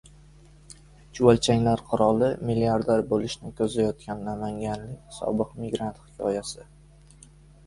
[1.17, 2.29] Chuvalchanglar qiroli.
[2.51, 6.67] Milliarder bo‘lishni ko‘zlayotgan namanganlik sobiq migrant hikoyasi